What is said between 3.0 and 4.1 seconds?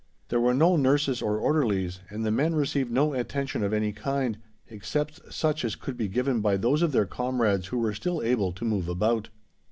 attention of any